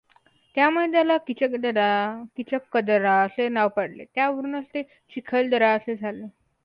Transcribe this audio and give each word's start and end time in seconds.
त्यामुळे 0.57 0.85
त्याला 0.91 1.17
किचकदरा 2.37 3.13
असे 3.21 3.47
नाव 3.49 3.67
पडले, 3.75 4.05
त्यावरूनच 4.05 4.63
पुढे 4.65 4.81
ते 4.81 4.87
चिखलदरा 5.11 5.77
झाले. 5.95 6.25